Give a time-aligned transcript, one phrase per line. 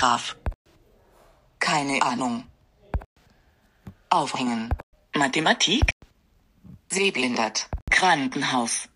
[0.00, 0.34] Scharf.
[1.58, 2.46] Keine Ahnung.
[4.08, 4.70] Aufhängen.
[5.14, 5.90] Mathematik.
[6.88, 7.68] Sehbehindert.
[7.90, 8.88] Krankenhaus.